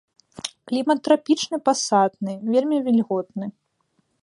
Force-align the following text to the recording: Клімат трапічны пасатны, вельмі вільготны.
Клімат 0.71 0.99
трапічны 1.07 1.59
пасатны, 1.69 2.33
вельмі 2.55 2.77
вільготны. 2.87 3.45